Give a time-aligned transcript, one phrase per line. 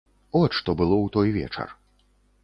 [0.39, 1.69] От што было ў той вечар.